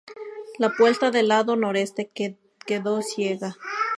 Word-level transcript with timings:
La 0.57 0.71
puerta 0.71 1.11
del 1.11 1.27
lado 1.27 1.55
Noreste 1.55 2.09
quedó 2.65 3.03
ciega. 3.03 3.55